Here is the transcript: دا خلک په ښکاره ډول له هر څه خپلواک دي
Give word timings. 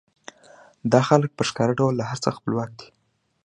دا 0.91 1.01
خلک 1.09 1.29
په 1.37 1.43
ښکاره 1.49 1.73
ډول 1.79 1.93
له 1.97 2.05
هر 2.09 2.17
څه 2.23 2.29
خپلواک 2.37 2.69
دي 2.79 2.89